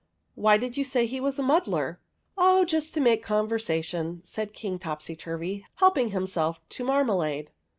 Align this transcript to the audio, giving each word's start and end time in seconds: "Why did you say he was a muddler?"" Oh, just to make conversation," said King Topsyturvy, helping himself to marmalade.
"Why 0.33 0.57
did 0.57 0.77
you 0.77 0.83
say 0.83 1.05
he 1.05 1.19
was 1.19 1.37
a 1.37 1.43
muddler?"" 1.43 1.99
Oh, 2.35 2.65
just 2.65 2.95
to 2.95 2.99
make 2.99 3.21
conversation," 3.21 4.21
said 4.23 4.51
King 4.51 4.79
Topsyturvy, 4.79 5.63
helping 5.75 6.07
himself 6.09 6.59
to 6.69 6.83
marmalade. 6.83 7.51